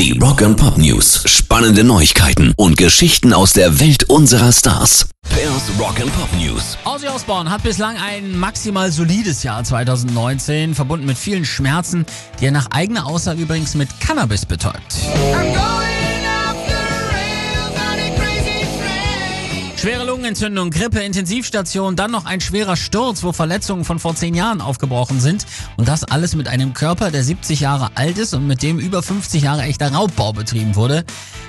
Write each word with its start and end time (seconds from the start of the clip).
Die 0.00 0.18
Rock 0.18 0.40
and 0.40 0.56
Pop 0.56 0.78
News. 0.78 1.24
Spannende 1.26 1.84
Neuigkeiten 1.84 2.54
und 2.56 2.78
Geschichten 2.78 3.34
aus 3.34 3.52
der 3.52 3.80
Welt 3.80 4.04
unserer 4.04 4.50
Stars. 4.50 5.10
Pairs 5.28 5.70
Rock 5.78 6.00
and 6.00 6.10
Pop 6.14 6.30
News. 6.40 6.78
Ozzy 6.86 7.06
Osbourne 7.06 7.50
hat 7.50 7.62
bislang 7.62 7.98
ein 7.98 8.34
maximal 8.34 8.90
solides 8.90 9.42
Jahr 9.42 9.62
2019, 9.62 10.74
verbunden 10.74 11.04
mit 11.04 11.18
vielen 11.18 11.44
Schmerzen, 11.44 12.06
die 12.40 12.46
er 12.46 12.50
nach 12.50 12.70
eigener 12.70 13.04
Aussage 13.04 13.42
übrigens 13.42 13.74
mit 13.74 13.90
Cannabis 14.00 14.46
betäubt. 14.46 14.96
Schwere 19.80 20.04
Lungenentzündung, 20.04 20.68
Grippe, 20.68 21.00
Intensivstation, 21.00 21.96
dann 21.96 22.10
noch 22.10 22.26
ein 22.26 22.42
schwerer 22.42 22.76
Sturz, 22.76 23.22
wo 23.22 23.32
Verletzungen 23.32 23.86
von 23.86 23.98
vor 23.98 24.14
zehn 24.14 24.34
Jahren 24.34 24.60
aufgebrochen 24.60 25.20
sind. 25.20 25.46
Und 25.78 25.88
das 25.88 26.04
alles 26.04 26.34
mit 26.34 26.48
einem 26.48 26.74
Körper, 26.74 27.10
der 27.10 27.24
70 27.24 27.60
Jahre 27.60 27.88
alt 27.94 28.18
ist 28.18 28.34
und 28.34 28.46
mit 28.46 28.62
dem 28.62 28.78
über 28.78 29.02
50 29.02 29.42
Jahre 29.42 29.62
echter 29.62 29.90
Raubbau 29.90 30.34
betrieben 30.34 30.76
wurde. 30.76 31.02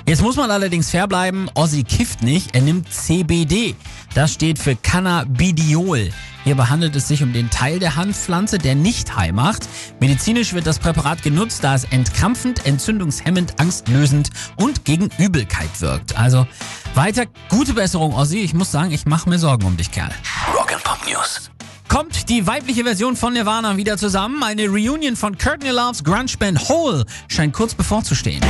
Jetzt 0.06 0.22
muss 0.22 0.36
man 0.36 0.50
allerdings 0.50 0.88
fair 0.88 1.08
bleiben, 1.08 1.50
Ozzy 1.52 1.84
kifft 1.84 2.22
nicht, 2.22 2.54
er 2.54 2.62
nimmt 2.62 2.90
CBD. 2.90 3.74
Das 4.14 4.32
steht 4.32 4.58
für 4.58 4.76
Cannabidiol. 4.76 6.08
Hierbei 6.44 6.64
handelt 6.64 6.96
es 6.96 7.06
sich 7.06 7.22
um 7.22 7.32
den 7.32 7.50
Teil 7.50 7.78
der 7.78 7.96
Hanfpflanze, 7.96 8.58
der 8.58 8.74
nicht 8.74 9.14
high 9.14 9.32
macht. 9.32 9.68
Medizinisch 10.00 10.54
wird 10.54 10.66
das 10.66 10.80
Präparat 10.80 11.22
genutzt, 11.22 11.62
da 11.62 11.74
es 11.74 11.84
entkrampfend, 11.84 12.66
entzündungshemmend, 12.66 13.60
angstlösend 13.60 14.30
und 14.56 14.84
gegen 14.84 15.10
Übelkeit 15.18 15.80
wirkt. 15.80 16.16
Also 16.16 16.46
weiter 16.94 17.26
gute 17.48 17.74
Besserung, 17.74 18.14
Ozzy. 18.14 18.38
Ich 18.38 18.54
muss 18.54 18.70
sagen, 18.70 18.90
ich 18.90 19.06
mache 19.06 19.28
mir 19.28 19.38
Sorgen 19.38 19.64
um 19.66 19.76
dich, 19.76 19.90
Kerl. 19.90 20.10
Rock 20.54 20.72
and 20.72 20.84
Pop 20.84 20.98
News. 21.08 21.50
Kommt 21.88 22.28
die 22.30 22.46
weibliche 22.46 22.84
Version 22.84 23.16
von 23.16 23.34
Nirvana 23.34 23.76
wieder 23.76 23.98
zusammen? 23.98 24.42
Eine 24.42 24.66
Reunion 24.66 25.14
von 25.14 25.36
Courtney 25.36 25.70
Loves 25.70 26.02
Grunge-Band 26.02 26.68
Hole 26.68 27.04
scheint 27.28 27.52
kurz 27.52 27.74
bevorzustehen. 27.74 28.42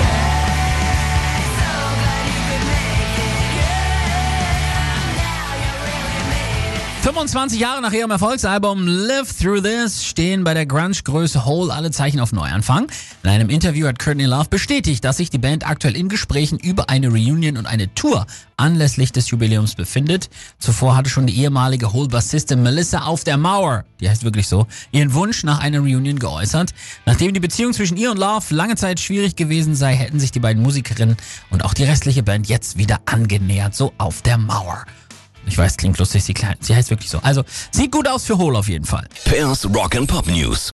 25 7.12 7.60
Jahre 7.60 7.82
nach 7.82 7.92
ihrem 7.92 8.10
Erfolgsalbum 8.10 8.86
Live 8.86 9.38
Through 9.38 9.60
This 9.60 10.02
stehen 10.02 10.44
bei 10.44 10.54
der 10.54 10.64
Grunge-Größe 10.64 11.44
Hole 11.44 11.70
alle 11.70 11.90
Zeichen 11.90 12.20
auf 12.20 12.32
Neuanfang. 12.32 12.90
In 13.22 13.28
einem 13.28 13.50
Interview 13.50 13.86
hat 13.86 13.98
Courtney 13.98 14.24
Love 14.24 14.48
bestätigt, 14.48 15.04
dass 15.04 15.18
sich 15.18 15.28
die 15.28 15.36
Band 15.36 15.68
aktuell 15.68 15.94
in 15.94 16.08
Gesprächen 16.08 16.58
über 16.58 16.88
eine 16.88 17.08
Reunion 17.08 17.58
und 17.58 17.66
eine 17.66 17.94
Tour 17.94 18.26
anlässlich 18.56 19.12
des 19.12 19.28
Jubiläums 19.28 19.74
befindet. 19.74 20.30
Zuvor 20.58 20.96
hatte 20.96 21.10
schon 21.10 21.26
die 21.26 21.36
ehemalige 21.36 21.92
Hole-Bassistin 21.92 22.62
Melissa 22.62 23.02
auf 23.02 23.24
der 23.24 23.36
Mauer, 23.36 23.84
die 24.00 24.08
heißt 24.08 24.24
wirklich 24.24 24.48
so, 24.48 24.66
ihren 24.90 25.12
Wunsch 25.12 25.44
nach 25.44 25.60
einer 25.60 25.80
Reunion 25.80 26.18
geäußert. 26.18 26.72
Nachdem 27.04 27.34
die 27.34 27.40
Beziehung 27.40 27.74
zwischen 27.74 27.98
ihr 27.98 28.10
und 28.10 28.18
Love 28.18 28.54
lange 28.54 28.76
Zeit 28.76 29.00
schwierig 29.00 29.36
gewesen 29.36 29.74
sei, 29.74 29.94
hätten 29.94 30.18
sich 30.18 30.30
die 30.30 30.40
beiden 30.40 30.62
Musikerinnen 30.62 31.18
und 31.50 31.62
auch 31.62 31.74
die 31.74 31.84
restliche 31.84 32.22
Band 32.22 32.48
jetzt 32.48 32.78
wieder 32.78 33.00
angenähert, 33.04 33.74
so 33.74 33.92
auf 33.98 34.22
der 34.22 34.38
Mauer. 34.38 34.86
Ich 35.52 35.58
weiß, 35.58 35.76
klingt 35.76 35.98
lustig, 35.98 36.24
sie, 36.24 36.34
sie 36.60 36.74
heißt 36.74 36.88
wirklich 36.88 37.10
so. 37.10 37.18
Also, 37.18 37.44
sieht 37.72 37.92
gut 37.92 38.08
aus 38.08 38.24
für 38.24 38.38
Hole 38.38 38.58
auf 38.58 38.70
jeden 38.70 38.86
Fall. 38.86 39.06
Pairs 39.26 39.66
Rock 39.66 39.96
and 39.96 40.08
Pop 40.08 40.26
News. 40.26 40.70